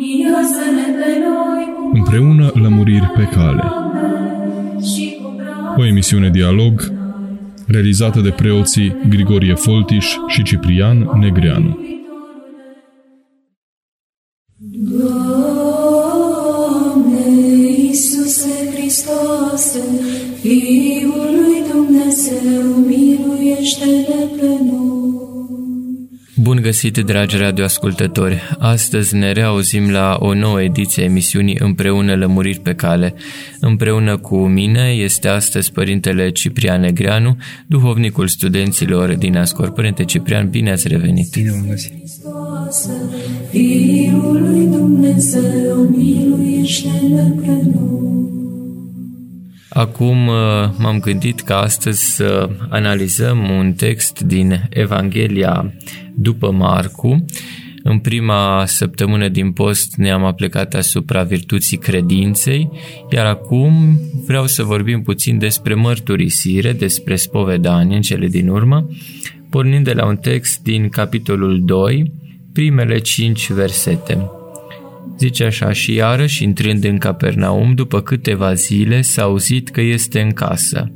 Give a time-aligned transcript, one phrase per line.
[0.00, 3.62] Luminează-ne pe noi, Împreună lămuriri pe cale.
[4.94, 6.92] și cu braț O emisiune dialog
[7.66, 11.78] realizată de preoții Grigorie Foltiș și Ciprian Negreanu.
[16.26, 17.28] Doamne
[17.78, 19.80] Iisuse Hristoase,
[20.40, 24.75] Fiul lui Dumnezeu, miluiește-ne pe noi.
[26.46, 28.40] Bun găsit, dragi radioascultători!
[28.58, 33.14] Astăzi ne reauzim la o nouă ediție a emisiunii Împreună Lămuriri pe Cale.
[33.60, 39.70] Împreună cu mine este astăzi Părintele Ciprian Negreanu, duhovnicul studenților din Ascor.
[39.72, 41.30] Părinte Ciprian, bine ați revenit!
[41.32, 41.92] Bine v-am găsit.
[41.92, 42.92] Hristoase,
[43.50, 48.15] Fiul lui Dumnezeu, miluiește-ne pe noi.
[49.76, 50.34] Acum uh,
[50.78, 55.72] m-am gândit ca astăzi să analizăm un text din Evanghelia
[56.14, 57.24] după Marcu.
[57.82, 62.70] În prima săptămână din post ne-am aplicat asupra virtuții credinței,
[63.10, 68.88] iar acum vreau să vorbim puțin despre mărturisire, despre spovedanie în cele din urmă,
[69.50, 72.12] pornind de la un text din capitolul 2,
[72.52, 74.30] primele cinci versete.
[75.18, 80.30] Zice așa, și iarăși intrând în Capernaum, după câteva zile, s-a auzit că este în
[80.30, 80.90] casă.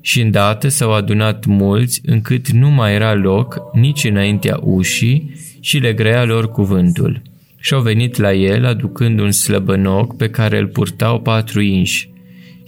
[0.00, 5.92] Și îndată s-au adunat mulți, încât nu mai era loc nici înaintea ușii și le
[5.92, 7.22] greia lor cuvântul.
[7.60, 12.10] Și-au venit la el, aducând un slăbănoc pe care îl purtau patru inși.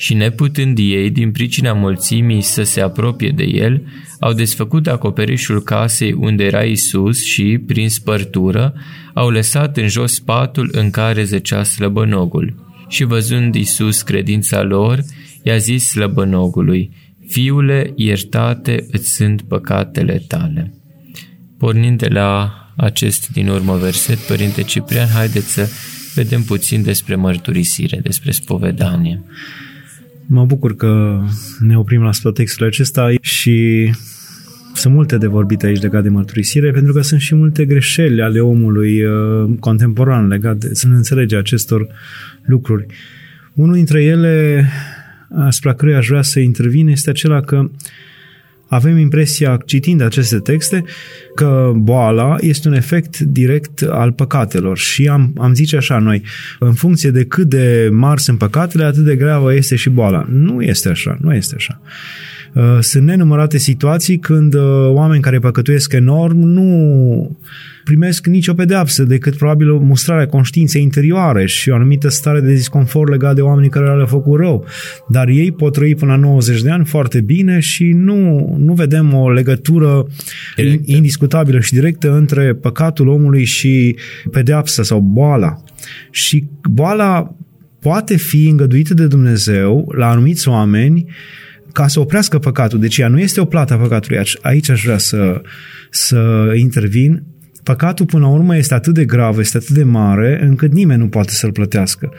[0.00, 3.82] Și neputând ei, din pricina mulțimii, să se apropie de el,
[4.20, 8.74] au desfăcut acoperișul casei unde era Isus și, prin spărtură,
[9.14, 12.54] au lăsat în jos patul în care zăcea slăbănogul.
[12.88, 15.04] Și văzând Isus credința lor,
[15.42, 16.90] i-a zis slăbănogului,
[17.26, 20.74] Fiule, iertate îți sunt păcatele tale.
[21.58, 25.68] Pornind de la acest din urmă verset, Părinte Ciprian, haideți să
[26.14, 29.22] vedem puțin despre mărturisire, despre spovedanie.
[30.32, 31.20] Mă bucur că
[31.58, 33.90] ne oprim la textul acesta și
[34.74, 38.40] sunt multe de vorbit aici legat de mărturisire, pentru că sunt și multe greșeli ale
[38.40, 41.86] omului uh, contemporan legat de să ne înțelege acestor
[42.42, 42.86] lucruri.
[43.54, 44.66] Unul dintre ele,
[45.34, 47.70] asupra căruia aș vrea să intervin, este acela că
[48.70, 50.84] avem impresia, citind aceste texte,
[51.34, 56.22] că boala este un efect direct al păcatelor și am, am zice așa noi,
[56.58, 60.26] în funcție de cât de mari sunt păcatele, atât de gravă este și boala.
[60.28, 61.80] Nu este așa, nu este așa.
[62.54, 67.38] Uh, Sunt nenumărate situații când uh, oameni care păcătuiesc enorm nu
[67.84, 72.52] primesc nicio pedeapsă decât probabil o mustrare a conștiinței interioare și o anumită stare de
[72.52, 74.66] disconfort legat de oamenii care le-au făcut rău.
[75.08, 79.14] Dar ei pot trăi până la 90 de ani foarte bine și nu, nu vedem
[79.14, 80.06] o legătură
[80.56, 80.82] Directă.
[80.92, 83.96] indiscutabilă și directă între păcatul omului și
[84.30, 85.62] pedeapsa sau boala.
[86.10, 87.34] Și boala
[87.80, 91.06] poate fi îngăduită de Dumnezeu la anumiți oameni
[91.72, 92.78] ca să oprească păcatul.
[92.78, 94.18] Deci ea nu este o plată a păcatului.
[94.18, 95.42] Aici- Aici aș vrea să,
[95.90, 97.22] să intervin.
[97.62, 101.08] Păcatul, până la urmă, este atât de grav, este atât de mare, încât nimeni nu
[101.08, 102.12] poate să-l plătească.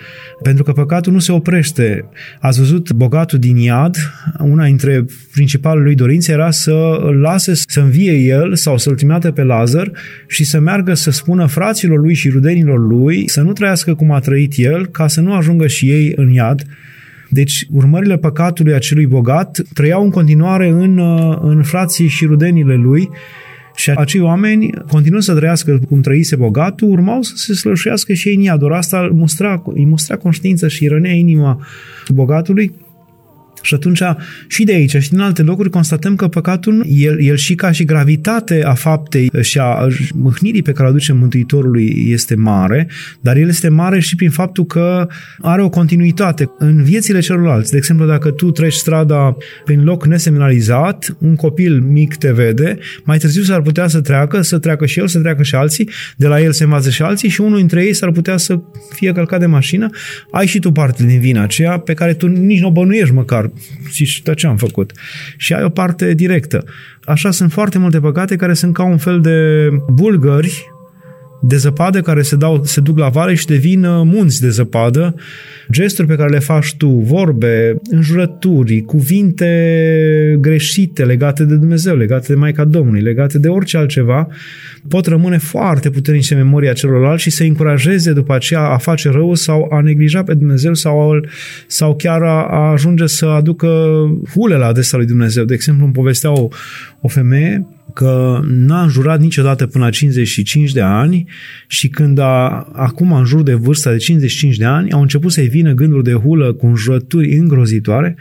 [0.44, 2.06] Pentru că păcatul nu se oprește.
[2.40, 3.96] Ați văzut bogatul din iad,
[4.40, 9.32] una dintre principalele lui dorințe era să îl lase să învie el sau să-l trimită
[9.32, 9.92] pe Lazar
[10.28, 14.20] și să meargă să spună fraților lui și rudenilor lui să nu trăiască cum a
[14.20, 16.64] trăit el, ca să nu ajungă și ei în iad,
[17.34, 23.10] deci urmările păcatului acelui bogat trăiau în continuare în, uh, în frații și rudenile lui
[23.76, 28.36] și acei oameni, continuând să trăiască cum trăise bogatul, urmau să se slășească și ei
[28.36, 28.60] în iad.
[28.60, 31.68] Doar asta îl mustra, îi mustra conștiința și îi rănea inima
[32.08, 32.72] bogatului
[33.62, 34.02] și atunci,
[34.48, 37.86] și de aici, și din alte locuri, constatăm că păcatul, el, el și ca și
[37.86, 42.88] gravitate a faptei și a mâhnirii pe care o aduce Mântuitorului este mare,
[43.22, 45.08] dar el este mare și prin faptul că
[45.40, 47.72] are o continuitate în viețile celorlalți.
[47.72, 53.18] De exemplu, dacă tu treci strada prin loc nesemnalizat, un copil mic te vede, mai
[53.18, 56.42] târziu s-ar putea să treacă, să treacă și el, să treacă și alții, de la
[56.42, 58.60] el se învață și alții și unul dintre ei s-ar putea să
[58.94, 59.90] fie călcat de mașină,
[60.32, 63.51] ai și tu parte din vina aceea pe care tu nici nu o bănuiești măcar
[63.92, 64.92] și de ce am făcut.
[65.38, 66.66] Și ai o parte directă.
[67.06, 70.72] Așa sunt foarte multe păcate care sunt ca un fel de bulgări
[71.44, 75.16] de zăpadă care se, dau, se duc la vale și devin uh, munți de zăpadă,
[75.72, 82.40] gesturi pe care le faci tu, vorbe, înjurături, cuvinte greșite legate de Dumnezeu, legate de
[82.40, 84.28] Maica Domnului, legate de orice altceva,
[84.88, 89.34] pot rămâne foarte puternice în memoria celorlalți și să încurajeze după aceea a face rău
[89.34, 91.20] sau a neglija pe Dumnezeu sau, a,
[91.68, 93.68] sau chiar a, a ajunge să aducă
[94.34, 95.44] hule la adresa lui Dumnezeu.
[95.44, 96.48] De exemplu, îmi povestea o,
[97.02, 101.26] o femeie că n-a înjurat niciodată până la 55 de ani
[101.68, 105.48] și când a, acum în jur de vârsta de 55 de ani au început să-i
[105.48, 108.16] vină gânduri de hulă cu înjurături îngrozitoare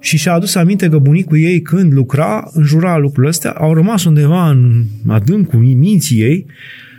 [0.00, 4.50] și și-a adus aminte că bunicul ei când lucra, înjura lucrurile astea, au rămas undeva
[4.50, 6.46] în adâncul minții ei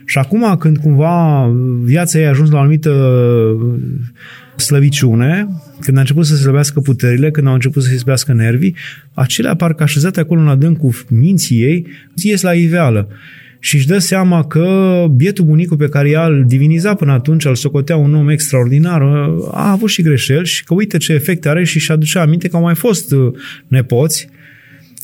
[0.06, 1.48] și acum când cumva
[1.84, 2.92] viața ei a ajuns la o anumită
[4.56, 5.48] slăbiciune,
[5.80, 8.76] când a început să slăbească puterile, când au început să se slăbească nervii,
[9.14, 13.08] acelea parcă așezate acolo în adâncul minții ei, ies la iveală.
[13.64, 17.56] Și își dă seama că bietul bunicul pe care ea îl diviniza până atunci, îl
[17.56, 19.02] socotea un om extraordinar,
[19.52, 22.56] a avut și greșeli și că uite ce efecte are și și aducea aminte că
[22.56, 23.34] au mai fost uh,
[23.68, 24.30] nepoți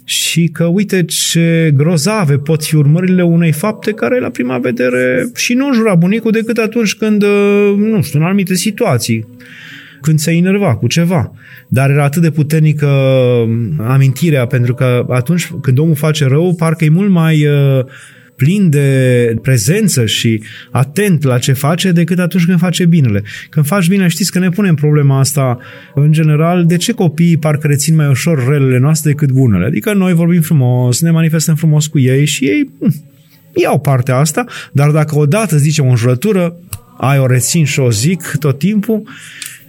[0.09, 5.53] și că uite ce grozave pot fi urmările unei fapte care la prima vedere și
[5.53, 9.27] nu jura bunicul decât atunci când, uh, nu știu, în anumite situații
[10.01, 11.31] când se enerva cu ceva.
[11.67, 16.85] Dar era atât de puternică uh, amintirea, pentru că atunci când omul face rău, parcă
[16.85, 17.85] e mult mai uh,
[18.37, 23.23] plin de prezență și atent la ce face decât atunci când face binele.
[23.49, 25.57] Când faci bine, știți că ne punem problema asta
[25.93, 29.65] în general, de ce copiii parcă rețin mai ușor relele noastre decât bunele?
[29.65, 32.93] Adică noi vorbim frumos, ne manifestăm frumos cu ei și ei hm,
[33.55, 36.55] iau partea asta, dar dacă odată zicem o înjurătură,
[36.97, 39.03] ai o rețin și o zic tot timpul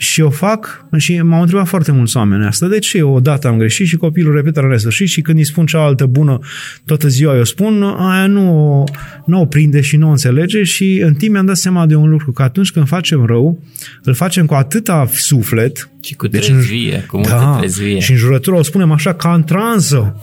[0.00, 2.66] și o fac și m-au întrebat foarte mulți oameni asta.
[2.66, 6.06] De ce odată am greșit și copilul repetă la nesfârșit și când îi spun cealaltă
[6.06, 6.38] bună
[6.84, 8.84] toată ziua eu spun, aia nu,
[9.26, 12.08] nu o prinde și nu o înțelege și în timp mi-am dat seama de un
[12.08, 13.62] lucru, că atunci când facem rău,
[14.02, 17.98] îl facem cu atâta suflet și cu trezvie, deci, cu multă da, trezvie.
[17.98, 20.16] Și în jurătură o spunem așa ca în transă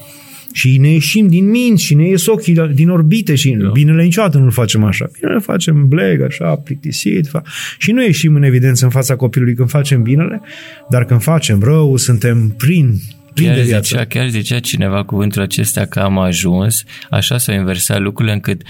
[0.56, 3.70] și ne ieșim din minți și ne ies ochii din orbite și da.
[3.70, 5.10] binele niciodată nu-l facem așa.
[5.20, 7.44] Binele facem bleg, așa, plictisit fa-
[7.78, 10.42] și nu ieșim în evidență în fața copilului când facem binele,
[10.90, 13.00] dar când facem rău, suntem prin
[13.34, 18.62] Chiar zicea, chiar zicea cineva cuvântul acesta că am ajuns, așa s-au inversat lucrurile încât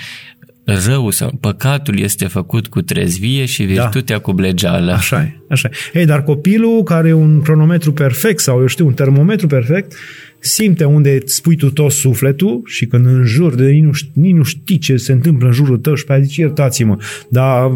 [0.65, 3.81] rău sau păcatul este făcut cu trezvie și da.
[3.81, 4.21] virtutea da.
[4.21, 4.91] cu blegeală.
[4.91, 5.99] Așa e, așa e.
[5.99, 9.93] Ei, dar copilul care e un cronometru perfect sau eu știu, un termometru perfect,
[10.45, 14.33] simte unde spui tu tot sufletul și când în jur de nici nu, știi, nici
[14.33, 16.97] nu știi ce se întâmplă în jurul tău și pe zici iertați-mă,
[17.29, 17.71] dar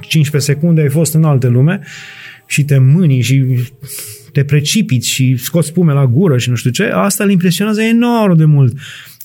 [0.00, 1.80] 15 secunde ai fost în alte lume
[2.46, 3.44] și te mâni și
[4.32, 8.36] te precipiți și scoți spume la gură și nu știu ce, asta îl impresionează enorm
[8.36, 8.76] de mult.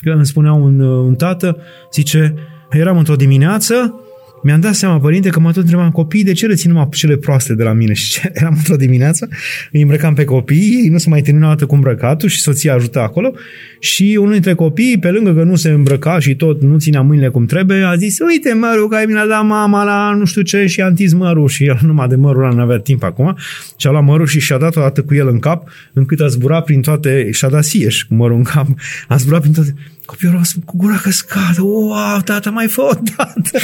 [0.02, 1.58] Că îmi spunea un, un tată,
[1.94, 2.34] zice,
[2.70, 4.04] eram într-o dimineață
[4.44, 7.54] mi-am dat seama, părinte, că mă tot întrebam copiii de ce rețin numai cele proaste
[7.54, 8.32] de la mine și ce?
[8.34, 9.30] eram într-o dimineață,
[9.72, 13.02] îi îmbrăcam pe copii, ei nu se mai termină dată cu îmbrăcatul și soția ajuta
[13.02, 13.34] acolo
[13.80, 17.30] și unul dintre copii, pe lângă că nu se îmbrăca și tot nu ținea mâinile
[17.30, 20.66] cum trebuie, a zis, uite mărul care mi l-a dat mama la nu știu ce
[20.66, 23.38] și a întins mărul și el numai de mărul ăla nu avea timp acum
[23.78, 26.28] și a luat mărul și și-a dat o dată cu el în cap încât a
[26.28, 28.68] zburat prin toate, și-a dat sieș cu mărul în cap,
[29.08, 29.76] a zburat prin toate
[30.10, 33.60] Copilul ăla cu gura căscată, wow, tata, mai fă tată.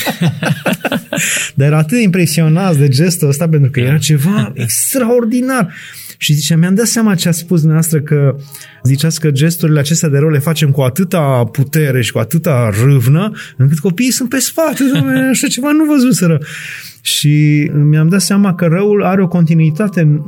[1.55, 5.73] Dar era atât de impresionat de gestul ăsta pentru că era ceva extraordinar.
[6.17, 8.35] Și zice, mi-am dat seama ce a spus dumneavoastră că
[8.83, 13.31] ziceați că gesturile acestea de rău le facem cu atâta putere și cu atâta râvnă,
[13.57, 14.83] încât copiii sunt pe spate,
[15.31, 16.41] așa ceva nu văzuseră.
[17.01, 20.21] Și mi-am dat seama că răul are o continuitate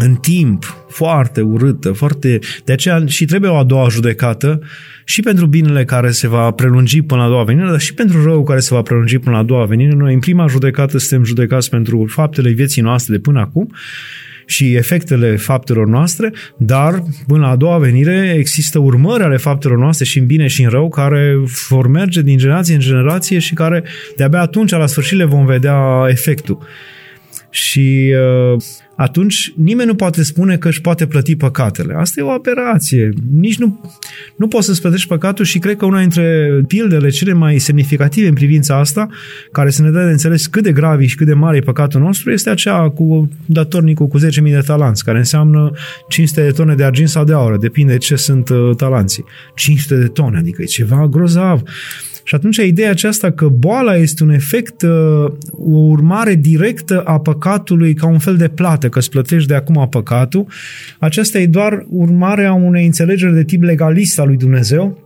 [0.00, 2.38] în timp, foarte urâtă, foarte...
[2.64, 4.60] De aceea și trebuie o a doua judecată
[5.04, 8.24] și pentru binele care se va prelungi până la a doua venire, dar și pentru
[8.24, 9.94] rău care se va prelungi până la a doua venire.
[9.94, 13.72] Noi în prima judecată suntem judecați pentru faptele vieții noastre de până acum
[14.50, 20.04] și efectele faptelor noastre, dar până la a doua venire există urmări ale faptelor noastre
[20.04, 21.36] și în bine și în rău care
[21.68, 23.84] vor merge din generație în generație și care
[24.16, 26.58] de-abia atunci la sfârșit le vom vedea efectul.
[27.50, 28.14] Și
[28.52, 28.62] uh,
[28.96, 31.94] atunci nimeni nu poate spune că își poate plăti păcatele.
[31.94, 33.10] Asta e o aberație.
[33.30, 33.80] Nici nu,
[34.36, 38.34] nu poți să-ți plătești păcatul și cred că una dintre pildele cele mai semnificative în
[38.34, 39.08] privința asta,
[39.52, 42.00] care să ne dă de înțeles cât de grav și cât de mare e păcatul
[42.00, 45.72] nostru, este aceea cu datornicul cu 10.000 de talanți, care înseamnă
[46.08, 49.24] 500 de tone de argint sau de aur, depinde de ce sunt uh, talanții.
[49.54, 51.62] 500 de tone, adică e ceva grozav.
[52.28, 54.90] Și atunci ideea aceasta că boala este un efect, uh,
[55.50, 59.86] o urmare directă a păcatului ca un fel de plată, că îți plătești de acum
[59.90, 60.46] păcatul,
[60.98, 64.98] aceasta e doar urmarea unei înțelegeri de tip legalist al lui Dumnezeu,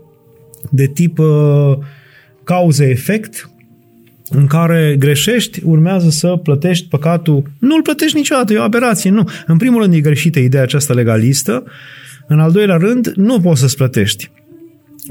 [0.70, 1.26] de tip uh,
[2.44, 3.50] cauză-efect,
[4.30, 7.42] în care greșești, urmează să plătești păcatul.
[7.58, 9.28] Nu îl plătești niciodată, e o aberație, nu.
[9.46, 11.64] În primul rând e greșită ideea aceasta legalistă,
[12.26, 14.30] în al doilea rând nu poți să-ți plătești.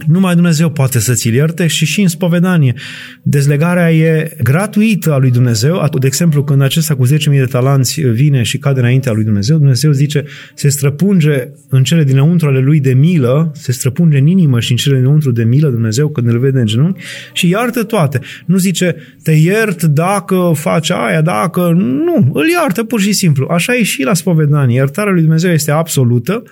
[0.08, 2.74] Numai Dumnezeu poate să ți-l ierte și și în spovedanie.
[3.22, 5.88] Dezlegarea e gratuită a lui Dumnezeu.
[6.00, 9.92] De exemplu, când acesta cu 10.000 de talanți vine și cade înaintea lui Dumnezeu, Dumnezeu
[9.92, 14.72] zice, se străpunge în cele dinăuntru ale lui de milă, se străpunge în inimă și
[14.72, 18.20] în cele dinăuntru de milă Dumnezeu când îl vede în genunchi și iartă toate.
[18.46, 21.72] Nu zice, te iert dacă faci aia, dacă...
[21.76, 23.48] Nu, îl iartă pur și simplu.
[23.50, 24.76] Așa e și la spovedanie.
[24.76, 26.44] Iertarea lui Dumnezeu este absolută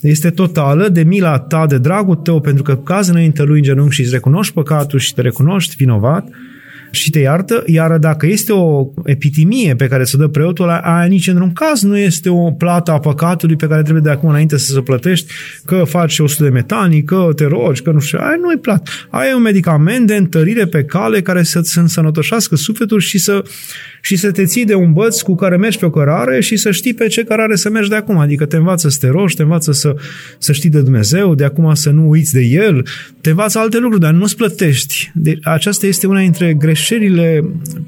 [0.00, 3.94] este totală de mila ta, de dragul tău, pentru că caz înainte lui în genunchi
[3.94, 6.28] și îți recunoști păcatul și te recunoști vinovat,
[6.90, 11.26] și te iartă, iar dacă este o epitimie pe care să dă preotul, aia nici
[11.26, 14.72] într-un caz nu este o plată a păcatului pe care trebuie de acum înainte să
[14.72, 15.32] se plătești,
[15.64, 18.90] că faci 100 de metanii, că te rogi, că nu știu, aia nu e plată.
[19.10, 23.44] Aia e un medicament de întărire pe cale care să-ți însănătoșească sufletul și să,
[24.00, 26.70] și să te ții de un băț cu care mergi pe o cărare și să
[26.70, 28.18] știi pe ce cărare să mergi de acum.
[28.18, 29.94] Adică te învață să te rogi, te învață să,
[30.38, 32.86] să știi de Dumnezeu, de acum să nu uiți de El,
[33.20, 35.10] te învață alte lucruri, dar nu-ți plătești.
[35.14, 36.76] Deci, aceasta este una dintre greșelile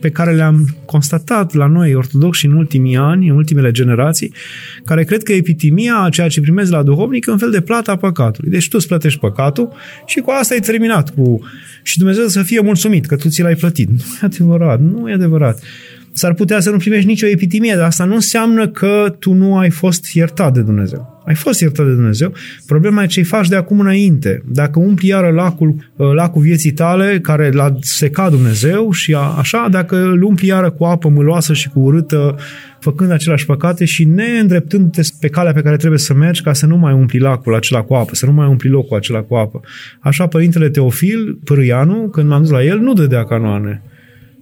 [0.00, 4.32] pe care le-am constatat la noi ortodoxi în ultimii ani, în ultimele generații,
[4.84, 7.96] care cred că epitimia, ceea ce primezi la duhovnic, e un fel de plată a
[7.96, 8.50] păcatului.
[8.50, 9.72] Deci tu îți plătești păcatul
[10.06, 11.10] și cu asta ai terminat.
[11.10, 11.40] Cu...
[11.82, 13.88] Și Dumnezeu să fie mulțumit că tu ți l-ai plătit.
[13.88, 15.62] Nu e adevărat, nu e adevărat.
[16.20, 19.70] S-ar putea să nu primești nicio epitimie, dar asta nu înseamnă că tu nu ai
[19.70, 21.22] fost iertat de Dumnezeu.
[21.26, 22.32] Ai fost iertat de Dumnezeu.
[22.66, 24.42] Problema e ce-i faci de acum înainte.
[24.46, 29.68] Dacă umpli iară lacul, uh, lacul vieții tale, care l-a secat Dumnezeu și a, așa,
[29.70, 32.36] dacă îl umpli iară cu apă mâloasă și cu urâtă,
[32.80, 36.76] făcând aceleași păcate și neîndreptându-te pe calea pe care trebuie să mergi ca să nu
[36.76, 39.60] mai umpli lacul acela cu apă, să nu mai umpli locul acela cu apă.
[40.00, 43.82] Așa, Părintele Teofil, Pârâianu, când m-am dus la el, nu dădea canoane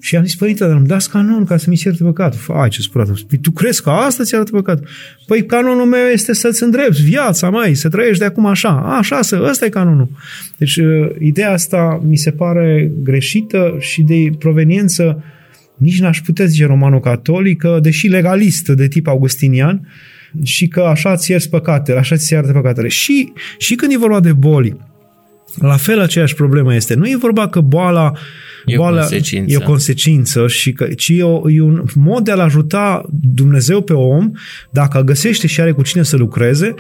[0.01, 2.55] și am zis, părinte, dar îmi dați canon ca să mi se ierte păcatul.
[2.55, 4.89] Ai, ce spune Păi tu crezi că asta ți arată păcatul?
[5.27, 8.69] Păi canonul meu este să-ți îndrepți viața, mai, să trăiești de acum așa.
[8.69, 10.09] A, așa, să, ăsta e canonul.
[10.57, 15.23] Deci, uh, ideea asta mi se pare greșită și de proveniență
[15.77, 19.89] nici n-aș putea zice romanul catolică, deși legalistă de tip augustinian,
[20.43, 22.89] și că așa ți ierți păcatele, așa ți iartă păcatele.
[22.89, 24.77] Și, și când e vorba de boli,
[25.55, 26.95] la fel aceeași problemă este.
[26.95, 28.13] Nu e vorba că boala
[28.65, 29.53] E o boala consecință.
[29.53, 33.83] e o consecință, și că, ci e, o, e un mod de a-l ajuta Dumnezeu
[33.83, 34.31] pe om,
[34.71, 36.75] dacă găsește și are cu cine să lucreze, în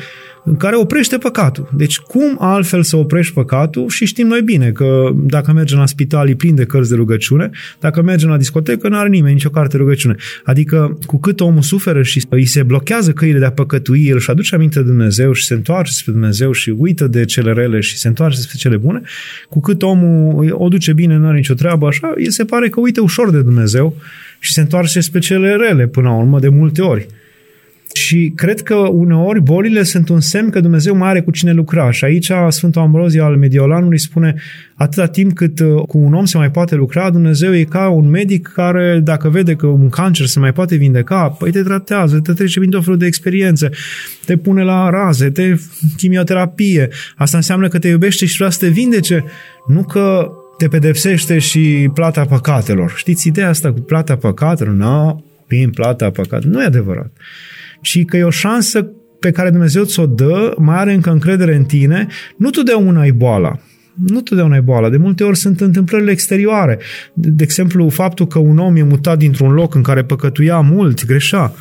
[0.56, 1.68] care oprește păcatul.
[1.76, 6.28] Deci cum altfel să oprești păcatul și știm noi bine că dacă mergem la spital
[6.28, 7.50] e plin de cărți de rugăciune,
[7.80, 10.14] dacă mergem la discotecă nu are nimeni nicio carte de rugăciune.
[10.44, 14.30] Adică cu cât omul suferă și îi se blochează căile de a păcătui, el își
[14.30, 17.96] aduce aminte de Dumnezeu și se întoarce spre Dumnezeu și uită de cele rele și
[17.96, 19.00] se întoarce spre cele bune,
[19.48, 22.80] cu cât omul o duce bine, nu are nicio treabă, așa, el se pare că
[22.80, 23.96] uită ușor de Dumnezeu
[24.38, 27.06] și se întoarce spre cele rele până la urmă de multe ori.
[27.92, 31.90] Și cred că uneori bolile sunt un semn că Dumnezeu mai are cu cine lucra.
[31.90, 34.34] Și aici Sfântul Ambrozie al Mediolanului spune
[34.74, 38.08] atâta timp cât uh, cu un om se mai poate lucra, Dumnezeu e ca un
[38.10, 42.32] medic care dacă vede că un cancer se mai poate vindeca, păi te tratează, te
[42.32, 43.70] trece prin tot felul de experiențe,
[44.24, 45.54] te pune la raze, te
[45.96, 46.88] chimioterapie.
[47.16, 49.24] Asta înseamnă că te iubește și vrea să te vindece,
[49.66, 52.92] nu că te pedepsește și plata păcatelor.
[52.96, 54.74] Știți ideea asta cu plata păcatelor?
[54.74, 55.16] Nu, no,
[55.48, 56.54] prin plata păcatelor.
[56.54, 57.12] Nu e adevărat
[57.80, 58.90] ci că e o șansă
[59.20, 63.58] pe care Dumnezeu ți-o dă, mai are încă încredere în tine, nu totdeauna ai boala.
[64.06, 64.88] Nu totdeauna e boala.
[64.88, 66.78] De multe ori sunt întâmplările exterioare.
[67.12, 71.06] De, de exemplu, faptul că un om e mutat dintr-un loc în care păcătuia mult,
[71.06, 71.52] greșea,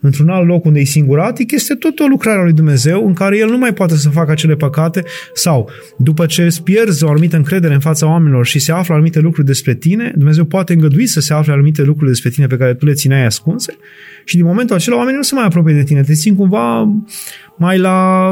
[0.00, 3.38] într-un alt loc unde e singuratic, este tot o lucrare a lui Dumnezeu în care
[3.38, 7.36] el nu mai poate să facă acele păcate sau după ce îți pierzi o anumită
[7.36, 11.20] încredere în fața oamenilor și se află anumite lucruri despre tine, Dumnezeu poate îngădui să
[11.20, 13.76] se afle anumite lucruri despre tine pe care tu le țineai ascunse
[14.28, 16.94] și din momentul acela oamenii nu se mai apropie de tine, te țin cumva
[17.56, 18.28] mai la,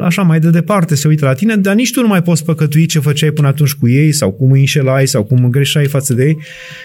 [0.00, 2.86] așa, mai de departe se uită la tine, dar nici tu nu mai poți păcătui
[2.86, 6.24] ce făceai până atunci cu ei sau cum îi înșelai sau cum greșeai față de
[6.24, 6.38] ei.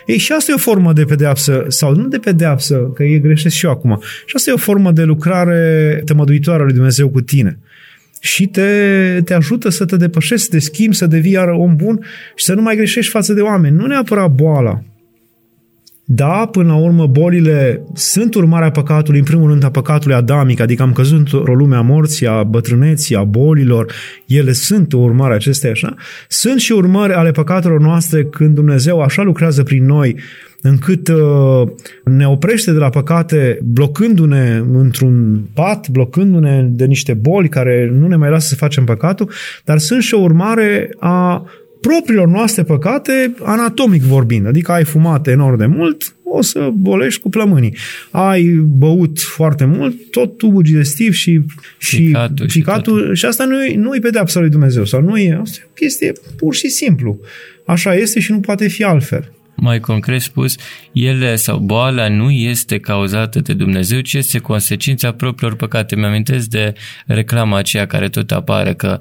[0.05, 3.55] Ei, și asta e o formă de pedeapsă, sau nu de pedeapsă, că ei greșesc
[3.55, 7.21] și eu acum, și asta e o formă de lucrare tămăduitoare a lui Dumnezeu cu
[7.21, 7.59] tine
[8.19, 11.99] și te, te ajută să te depășești, să te schimbi, să devii iar om bun
[12.35, 13.75] și să nu mai greșești față de oameni.
[13.75, 14.81] Nu neapărat boala,
[16.05, 20.83] da, până la urmă, bolile sunt urmarea păcatului, în primul rând a păcatului adamic, adică
[20.83, 23.93] am căzut într-o lume a morții, a bătrâneții, a bolilor,
[24.27, 25.95] ele sunt o urmare acestea așa.
[26.27, 30.15] Sunt și urmări ale păcatelor noastre când Dumnezeu așa lucrează prin noi,
[30.61, 31.67] încât uh,
[32.03, 38.15] ne oprește de la păcate, blocându-ne într-un pat, blocându-ne de niște boli care nu ne
[38.15, 39.29] mai lasă să facem păcatul,
[39.63, 41.45] dar sunt și o urmare a
[41.87, 44.47] propriilor noastre păcate, anatomic vorbind.
[44.47, 47.77] Adică ai fumat enorm de mult, o să bolești cu plămânii.
[48.11, 51.41] Ai băut foarte mult, tot tubul digestiv și,
[51.77, 53.15] și Ficatul și ficatul, totul.
[53.15, 55.73] și asta nu e, nu e pedeapsa lui Dumnezeu sau nu e, asta e o
[55.73, 57.19] chestie pur și simplu.
[57.65, 59.31] Așa este și nu poate fi altfel.
[59.55, 60.55] Mai concret spus,
[60.91, 65.95] ele sau boala nu este cauzată de Dumnezeu, ci este consecința propriilor păcate.
[65.95, 66.73] Mi-amintesc de
[67.05, 68.99] reclama aceea care tot apare că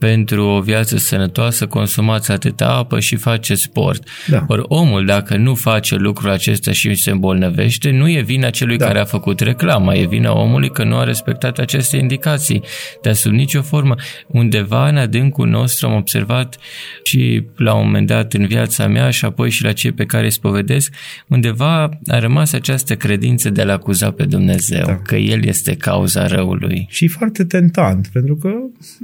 [0.00, 4.08] pentru o viață sănătoasă consumați atâta apă și faceți sport.
[4.28, 4.44] Da.
[4.48, 8.86] Ori omul, dacă nu face lucrul acesta și se îmbolnăvește, nu e vina celui Da.
[8.86, 12.62] care a făcut reclama, e vina omului că nu a respectat aceste indicații.
[13.02, 13.94] Dar sub nicio formă,
[14.26, 16.56] undeva în adâncul nostru am observat
[17.02, 20.24] și la un moment dat în viața mea și apoi și la cei pe care
[20.24, 20.94] îi spovedesc,
[21.28, 24.96] undeva a rămas această credință de a-L acuza pe Dumnezeu, Da.
[24.96, 26.86] că El este cauza răului.
[26.90, 28.50] Și foarte tentant, pentru că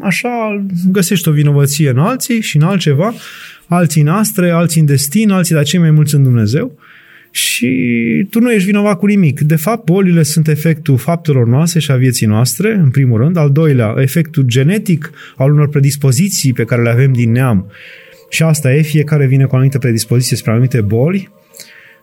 [0.02, 3.14] așa găsești o vinovăție în alții și în altceva,
[3.66, 6.78] alții în astre, alții în destin, alții dar cei mai mulți în Dumnezeu
[7.36, 9.40] și tu nu ești vinovat cu nimic.
[9.40, 13.36] De fapt, bolile sunt efectul faptelor noastre și a vieții noastre, în primul rând.
[13.36, 17.70] Al doilea, efectul genetic al unor predispoziții pe care le avem din neam.
[18.28, 21.30] Și asta e, fiecare vine cu o anumită predispoziție spre anumite boli.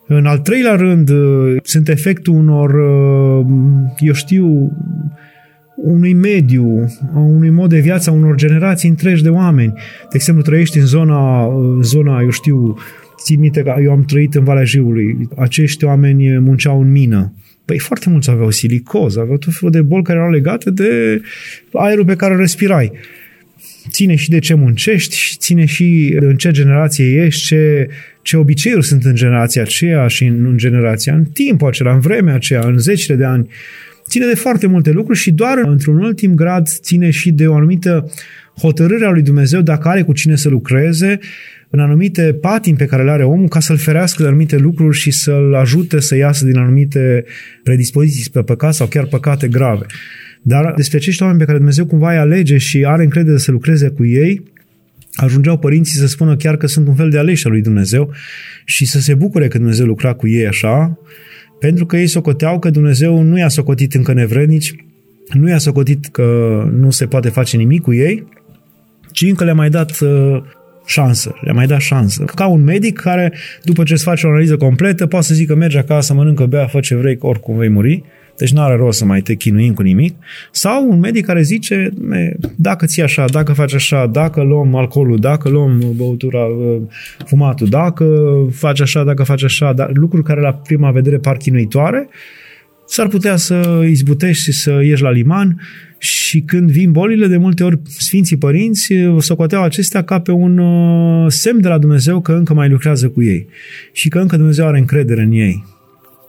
[0.07, 1.09] În al treilea rând,
[1.63, 2.71] sunt efectul unor,
[3.99, 4.71] eu știu,
[5.75, 9.73] unui mediu, a unui mod de viață, a unor generații întregi de oameni.
[9.75, 11.49] De exemplu, trăiești în zona,
[11.81, 12.77] zona eu știu,
[13.23, 17.33] țin minte că eu am trăit în Valea Jiului, acești oameni munceau în mină.
[17.65, 21.21] Păi foarte mulți aveau silicoză, aveau tot felul de boli care erau legate de
[21.73, 22.91] aerul pe care îl respirai.
[23.89, 27.87] Ține și de ce muncești și ține și în ce generație ești, ce,
[28.21, 32.33] ce obiceiuri sunt în generația aceea și în, în generația, în timpul acela, în vremea
[32.33, 33.47] aceea, în zecile de ani
[34.13, 38.11] ține de foarte multe lucruri și doar într-un ultim grad ține și de o anumită
[38.59, 41.19] hotărâre a lui Dumnezeu dacă are cu cine să lucreze
[41.69, 45.11] în anumite patimi pe care le are omul ca să-l ferească de anumite lucruri și
[45.11, 47.25] să-l ajute să iasă din anumite
[47.63, 49.85] predispoziții pe păcat sau chiar păcate grave.
[50.41, 53.89] Dar despre acești oameni pe care Dumnezeu cumva îi alege și are încredere să lucreze
[53.89, 54.43] cu ei,
[55.13, 58.13] ajungeau părinții să spună chiar că sunt un fel de aleși al lui Dumnezeu
[58.65, 60.97] și să se bucure că Dumnezeu lucra cu ei așa,
[61.63, 64.75] pentru că ei socoteau că Dumnezeu nu i-a socotit încă nevrednici,
[65.33, 66.23] nu i-a socotit că
[66.79, 68.27] nu se poate face nimic cu ei,
[69.11, 70.41] ci încă le-a mai dat uh,
[70.85, 72.23] șansă, le-a mai dat șansă.
[72.23, 75.77] Ca un medic care, după ce îți face o analiză completă, poate să zică mergi
[75.77, 78.03] acasă, mănâncă, bea, fă ce vrei, că oricum vei muri,
[78.37, 80.15] deci nu are rost să mai te chinuim cu nimic.
[80.51, 85.17] Sau un medic care zice, me, dacă ții așa, dacă faci așa, dacă luăm alcoolul,
[85.17, 86.81] dacă luăm băutura, uh,
[87.25, 88.05] fumatul, dacă
[88.51, 92.07] faci așa, dacă faci așa, dar lucruri care la prima vedere par chinuitoare,
[92.85, 95.61] s-ar putea să izbutești și să ieși la liman
[95.97, 101.31] și când vin bolile, de multe ori Sfinții Părinți socoteau acestea ca pe un uh,
[101.31, 103.47] semn de la Dumnezeu că încă mai lucrează cu ei
[103.91, 105.63] și că încă Dumnezeu are încredere în ei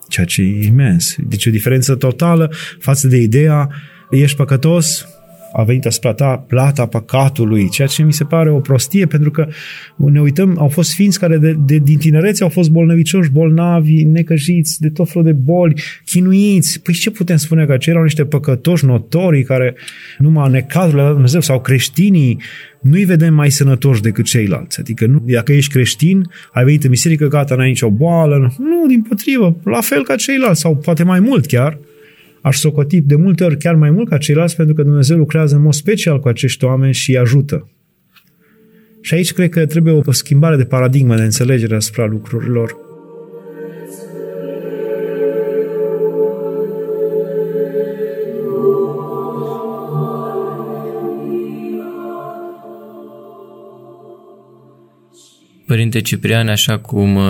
[0.08, 1.14] ceea ce e imens.
[1.18, 3.70] Deci o diferență totală față de ideea
[4.10, 5.06] ești păcătos,
[5.56, 9.48] a venit asupra ta plata păcatului, ceea ce mi se pare o prostie, pentru că
[9.96, 14.80] ne uităm, au fost ființi care de, de, din tinerețe au fost bolnăvicioși, bolnavi, necăjiți,
[14.80, 16.82] de tot felul de boli, chinuiți.
[16.82, 19.74] Păi ce putem spune că aceia erau niște păcătoși notorii care
[20.18, 22.40] numai necazurile la Dumnezeu sau creștinii
[22.80, 24.80] nu-i vedem mai sănătoși decât ceilalți.
[24.80, 28.54] Adică nu, dacă ești creștin, ai venit în biserică, gata, n-ai nicio boală.
[28.58, 31.78] Nu, din potrivă, la fel ca ceilalți, sau poate mai mult chiar.
[32.44, 35.62] Aș socoti de multe ori chiar mai mult ca ceilalți, pentru că Dumnezeu lucrează în
[35.62, 37.70] mod special cu acești oameni și îi ajută.
[39.00, 42.76] Și aici cred că trebuie o schimbare de paradigmă, de înțelegere asupra lucrurilor.
[55.66, 57.22] Părinte Ciprian, așa cum uh,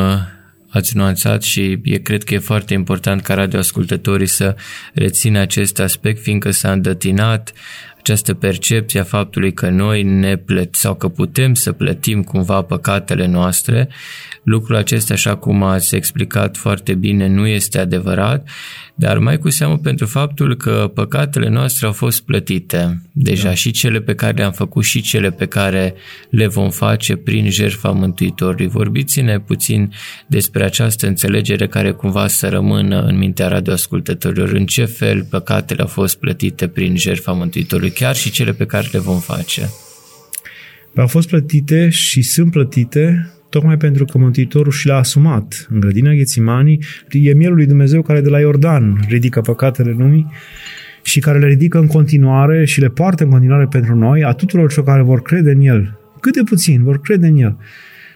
[0.75, 4.57] ați nuanțat și e, cred că e foarte important ca radioascultătorii să
[4.95, 7.53] rețină acest aspect, fiindcă s-a îndătinat
[7.99, 13.27] această percepție a faptului că noi ne plătim sau că putem să plătim cumva păcatele
[13.27, 13.89] noastre,
[14.43, 18.49] lucrul acesta, așa cum ați explicat foarte bine, nu este adevărat,
[18.95, 23.55] dar mai cu seamă pentru faptul că păcatele noastre au fost plătite deja da.
[23.55, 25.95] și cele pe care le-am făcut și cele pe care
[26.31, 28.67] le vom face prin jertfa Mântuitorului.
[28.67, 29.93] Vorbiți-ne puțin
[30.27, 34.49] despre această înțelegere care cumva să rămână în mintea radioascultătorilor.
[34.49, 38.89] În ce fel păcatele au fost plătite prin jertfa Mântuitorului, chiar și cele pe care
[38.93, 39.71] le vom face?
[40.97, 45.67] Au fost plătite și sunt plătite tocmai pentru că Mântuitorul și le-a asumat.
[45.71, 50.27] În grădina Ghețimanii e mielul lui Dumnezeu care de la Iordan ridică păcatele lumii
[51.03, 54.71] și care le ridică în continuare și le poartă în continuare pentru noi, a tuturor
[54.71, 57.57] celor care vor crede în El cât de puțin, vor crede în El.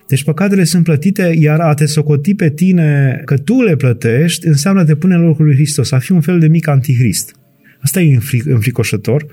[0.07, 4.81] Deci păcatele sunt plătite, iar a te socoti pe tine că tu le plătești înseamnă
[4.81, 7.37] a te pune în locul lui Hristos, a fi un fel de mic antihrist.
[7.81, 9.27] Asta e înfricoșător,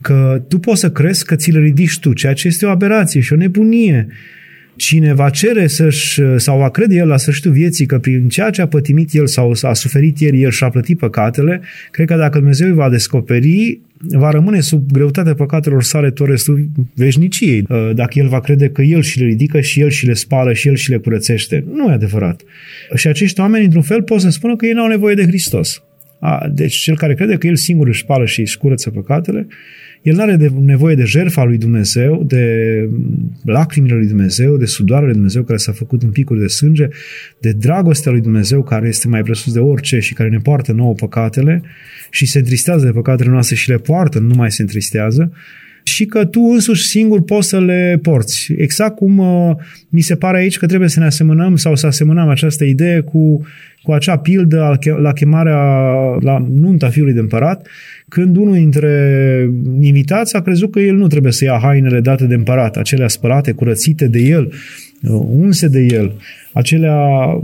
[0.00, 3.20] că tu poți să crezi că ți le ridici tu, ceea ce este o aberație
[3.20, 4.06] și o nebunie.
[4.76, 8.60] Cine va cere să-și, sau va crede el la sfârșitul vieții că prin ceea ce
[8.60, 11.60] a pătimit el sau a suferit el, el și-a plătit păcatele,
[11.90, 16.68] cred că dacă Dumnezeu îi va descoperi, va rămâne sub greutatea păcatelor sale tot restul
[16.94, 17.64] veșniciei.
[17.68, 20.52] Uh, dacă el va crede că el și le ridică și el și le spală
[20.52, 21.64] și el și le curățește.
[21.72, 22.42] Nu e adevărat.
[22.94, 25.82] Și acești oameni, într-un fel, pot să spună că ei n-au nevoie de Hristos.
[26.18, 29.46] A, deci cel care crede că el singur își spală și își curăță păcatele,
[30.06, 32.44] el nu are de, nevoie de jertfa lui Dumnezeu, de
[33.44, 36.88] lacrimile lui Dumnezeu, de sudoarea lui Dumnezeu care s-a făcut în picuri de sânge,
[37.38, 40.94] de dragostea lui Dumnezeu care este mai presus de orice și care ne poartă nouă
[40.94, 41.62] păcatele
[42.10, 45.32] și se întristează de păcatele noastre și le poartă, nu mai se întristează,
[45.86, 48.52] și că tu însuși singur poți să le porți.
[48.56, 49.56] Exact cum uh,
[49.88, 53.46] mi se pare aici că trebuie să ne asemănăm sau să asemănăm această idee cu,
[53.82, 55.58] cu acea pildă la chemarea
[56.20, 57.68] la nunta fiului de împărat,
[58.08, 62.34] când unul dintre invitați a crezut că el nu trebuie să ia hainele date de
[62.34, 64.54] împărat, acelea spălate, curățite de el, uh,
[65.28, 66.12] unse de el,
[66.52, 66.98] acelea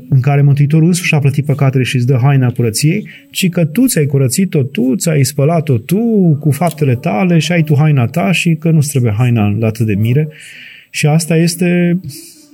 [0.09, 3.87] în care Mântuitorul însuși a plătit păcatele și îți dă haina curăției, ci că tu
[3.87, 8.55] ți-ai curățit-o, tu ți-ai spălat-o tu cu faptele tale și ai tu haina ta și
[8.55, 10.29] că nu-ți trebuie haina la atât de mire.
[10.91, 12.01] Și asta este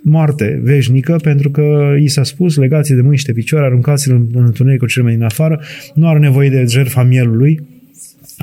[0.02, 4.26] moarte veșnică, pentru că i s-a spus, legați de mâini și de picioare, aruncați-l în,
[4.32, 5.60] în întunericul cel mai din afară,
[5.94, 7.66] nu are nevoie de jertfa mielului,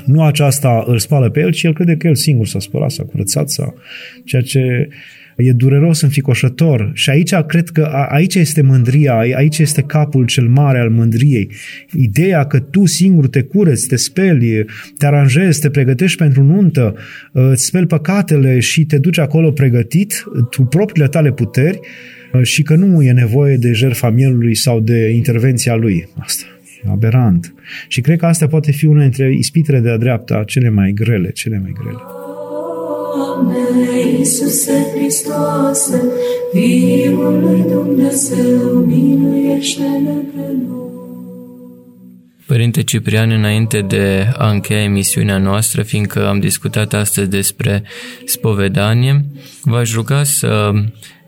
[0.04, 3.02] nu aceasta îl spală pe el, ci el crede că el singur s-a spălat, s-a
[3.02, 3.74] curățat, sau
[4.24, 4.88] ceea ce
[5.36, 6.90] e dureros, înficoșător.
[6.94, 11.50] Și aici cred că aici este mândria, aici este capul cel mare al mândriei.
[11.92, 14.64] Ideea că tu singur te cureți, te speli,
[14.98, 16.94] te aranjezi, te pregătești pentru nuntă,
[17.32, 21.80] îți speli păcatele și te duci acolo pregătit, tu propriile tale puteri
[22.42, 26.08] și că nu e nevoie de jertfa mielului sau de intervenția lui.
[26.18, 26.44] Asta
[26.90, 27.54] aberant.
[27.88, 31.58] Și cred că asta poate fi una dintre ispitele de-a dreapta, cele mai grele, cele
[31.58, 32.25] mai grele.
[33.14, 36.02] Doamne Iisuse Hristoase,
[36.52, 40.74] Fiul lui Dumnezeu, miluiește-ne pe noi.
[42.46, 47.82] Părinte Ciprian, înainte de a încheia emisiunea noastră, fiindcă am discutat astăzi despre
[48.24, 49.24] spovedanie,
[49.62, 50.70] v-aș ruga să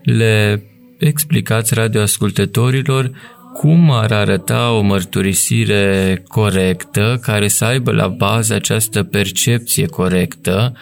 [0.03, 0.63] le
[0.97, 3.11] explicați radioascultătorilor
[3.53, 10.73] cum ar arăta o mărturisire corectă care să aibă la bază această percepție corectă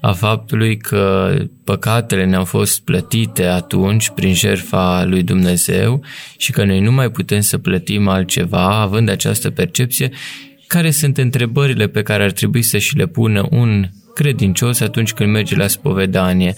[0.00, 1.34] a faptului că
[1.64, 6.04] păcatele ne-au fost plătite atunci prin jertfa lui Dumnezeu
[6.36, 10.10] și că noi nu mai putem să plătim altceva având această percepție,
[10.66, 15.30] care sunt întrebările pe care ar trebui să și le pună un credincios atunci când
[15.30, 16.54] merge la spovedanie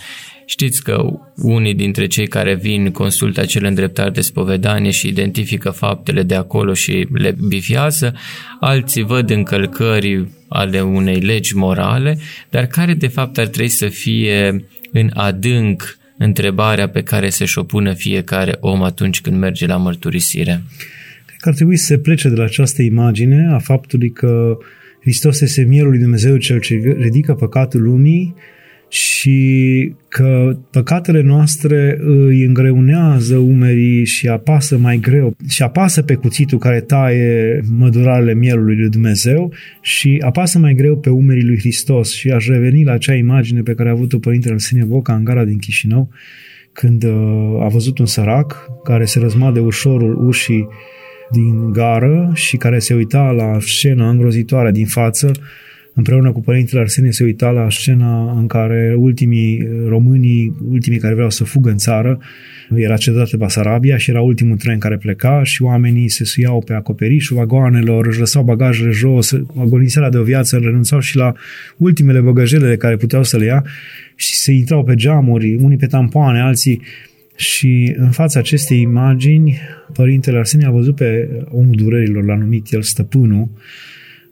[0.51, 1.05] Știți că
[1.37, 6.75] unii dintre cei care vin consultă acele îndreptări de spovedanie și identifică faptele de acolo
[6.75, 8.15] și le bifiază,
[8.61, 12.19] alții văd încălcări ale unei legi morale,
[12.51, 17.63] dar care de fapt ar trebui să fie în adânc întrebarea pe care să-și o
[17.63, 20.63] pună fiecare om atunci când merge la mărturisire?
[21.27, 24.59] Cred că ar trebui să se plece de la această imagine a faptului că
[25.01, 28.35] Hristos este mielul lui Dumnezeu cel ce ridică păcatul lumii
[28.89, 36.59] și că păcatele noastre îi îngreunează umerii și apasă mai greu și apasă pe cuțitul
[36.59, 42.13] care taie mădurarele mielului lui Dumnezeu și apasă mai greu pe umerii lui Hristos.
[42.13, 45.45] Și aș reveni la acea imagine pe care a avut-o Părintele Arsenie Voca în gara
[45.45, 46.11] din Chișinău
[46.73, 47.11] când uh,
[47.61, 50.69] a văzut un sărac care se răzma de ușorul ușii
[51.31, 55.33] din gară și care se uita la scena îngrozitoare din față
[55.99, 61.31] împreună cu părintele Arsenie se uita la scena în care ultimii românii, ultimii care vreau
[61.31, 62.19] să fugă în țară,
[62.75, 67.37] era cedată Basarabia și era ultimul tren care pleca și oamenii se suiau pe acoperișul
[67.37, 71.33] vagoanelor, își lăsau bagajele jos, agoniseala de o viață, renunțau și la
[71.77, 73.65] ultimele bagajele de care puteau să le ia
[74.15, 76.83] și se intrau pe geamuri, unii pe tampoane, alții.
[77.37, 79.59] Și în fața acestei imagini,
[79.93, 83.49] părintele Arsenie a văzut pe omul durerilor, l-a numit el stăpânul,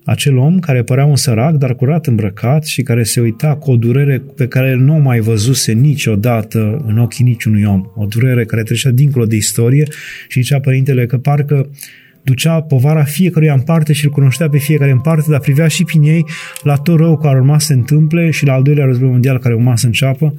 [0.06, 3.76] acel om care părea un sărac, dar curat îmbrăcat și care se uita cu o
[3.76, 7.84] durere pe care nu o mai văzuse niciodată în ochii niciunui om.
[7.94, 9.86] O durere care trecea dincolo de istorie
[10.28, 11.70] și zicea părintele că parcă
[12.22, 15.84] ducea povara fiecăruia în parte și îl cunoștea pe fiecare în parte, dar privea și
[15.84, 16.24] prin ei
[16.62, 19.54] la tot rău care urma să se întâmple și la al doilea război mondial care
[19.54, 20.34] urma să înceapă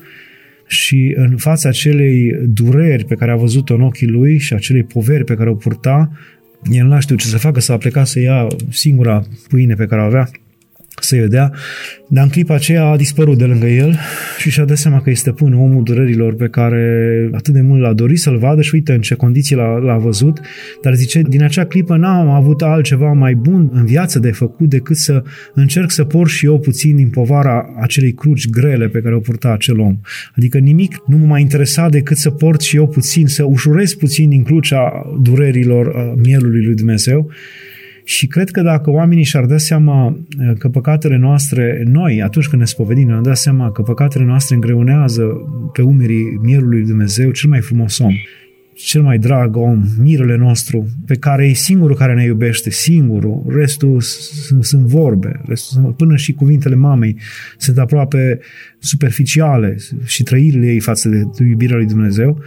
[0.67, 5.23] și în fața acelei dureri pe care a văzut-o în ochii lui și acelei poveri
[5.23, 6.11] pe care o purta,
[6.71, 10.05] el n-a știut ce să facă, s-a plecat să ia singura pâine pe care o
[10.05, 10.29] avea,
[11.01, 11.51] să-i vedea,
[12.07, 13.95] dar în clipa aceea a dispărut de lângă el
[14.37, 17.93] și și-a dat seama că este stăpân, omul durerilor pe care atât de mult l-a
[17.93, 20.39] dorit să-l vadă și uite în ce condiții l-a, l-a văzut,
[20.81, 24.95] dar zice, din acea clipă n-am avut altceva mai bun în viață de făcut decât
[24.95, 29.19] să încerc să por și eu puțin din povara acelei cruci grele pe care o
[29.19, 29.97] purta acel om.
[30.35, 34.29] Adică nimic nu mă mai interesa decât să port și eu puțin, să ușurez puțin
[34.29, 37.31] din crucea durerilor mielului lui Dumnezeu
[38.07, 42.61] și cred că dacă oamenii și-ar da seama uh, că păcatele noastre, noi, atunci când
[42.61, 45.23] ne spovedim, ne-am dat seama că păcatele noastre îngreunează
[45.73, 48.13] pe umerii mielului Dumnezeu cel mai frumos om,
[48.73, 54.01] cel mai drag om, mirele nostru, pe care e singurul care ne iubește, singurul, restul
[54.59, 57.17] sunt vorbe, restul sunt, până și cuvintele mamei
[57.57, 58.39] sunt aproape
[58.79, 62.41] superficiale și trăirile ei față de iubirea lui Dumnezeu.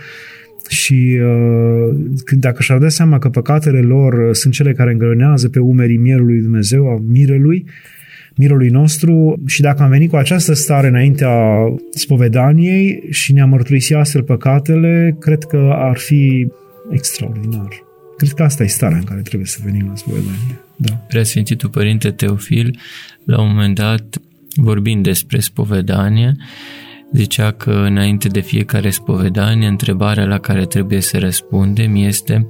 [0.70, 1.96] Și uh,
[2.30, 6.32] dacă și-ar da seama că păcatele lor uh, sunt cele care îngrănează pe umerii mielului
[6.32, 7.64] lui Dumnezeu, a mirelui,
[8.36, 11.32] mirului nostru și dacă am venit cu această stare înaintea
[11.90, 16.48] spovedaniei și ne-am mărturisit astfel păcatele, cred că ar fi
[16.90, 17.68] extraordinar.
[18.16, 20.60] Cred că asta e starea în care trebuie să venim la spovedanie.
[20.76, 20.92] Da.
[20.92, 22.78] Preasfințitul Părinte Teofil,
[23.24, 24.20] la un moment dat,
[24.54, 26.36] vorbind despre spovedanie,
[27.12, 32.46] Zicea că înainte de fiecare spovedanie, întrebarea la care trebuie să răspundem este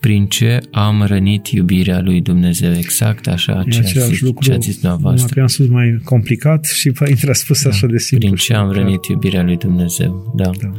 [0.00, 2.72] prin ce am rănit iubirea lui Dumnezeu.
[2.72, 5.40] Exact așa ce, a zis, lucru, ce a zis dumneavoastră.
[5.40, 7.68] am spus mai complicat și Părintele a spus da.
[7.68, 8.28] așa de simplu.
[8.28, 10.32] Prin ce am rănit iubirea lui Dumnezeu.
[10.36, 10.44] Da.
[10.44, 10.72] da.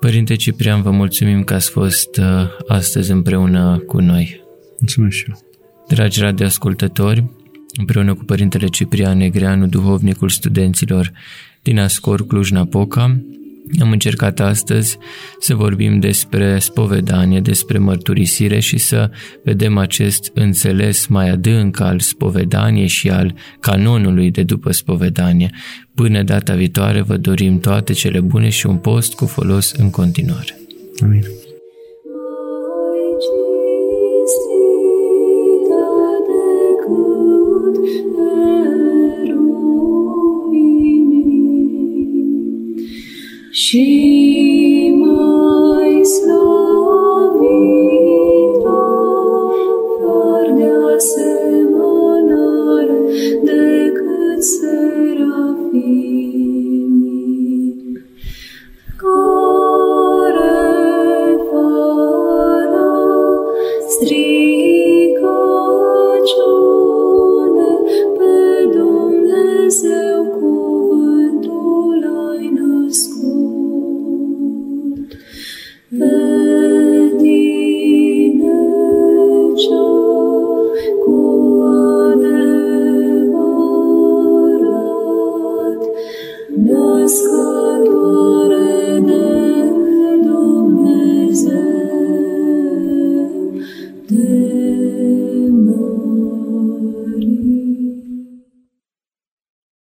[0.00, 2.26] Părinte Ciprian, vă mulțumim că ați fost uh,
[2.68, 4.40] astăzi împreună cu noi.
[4.78, 5.38] Mulțumesc și eu.
[5.88, 7.24] Dragi radioascultători,
[7.78, 11.12] împreună cu Părintele Ciprian Negreanu, duhovnicul studenților
[11.62, 13.20] din Ascor Cluj-Napoca.
[13.80, 14.98] Am încercat astăzi
[15.38, 19.10] să vorbim despre spovedanie, despre mărturisire și să
[19.44, 25.50] vedem acest înțeles mai adânc al spovedaniei și al canonului de după spovedanie.
[25.94, 30.58] Până data viitoare vă dorim toate cele bune și un post cu folos în continuare.
[31.02, 31.22] Amin.
[43.52, 44.21] Și